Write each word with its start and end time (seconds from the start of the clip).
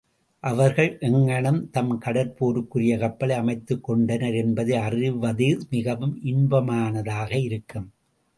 அவர்கள் 0.43 0.97
எங்ஙனம் 1.01 1.69
தம் 1.69 1.91
கட்ற்போருக்குரிய 2.01 2.93
கப்பலை 2.97 3.35
அமைத்துக் 3.35 3.83
கொண்டனர் 3.83 4.33
என்பதை 4.33 4.75
அறிவது 4.77 5.67
மிகவும் 5.69 6.15
இன்பமானதாக 6.25 7.31
இருக்கும். 7.43 7.87